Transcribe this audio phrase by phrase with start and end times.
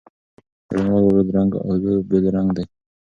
[0.69, 2.65] ګډونوالو وویل، رنګ "اولو" بېل رنګ دی.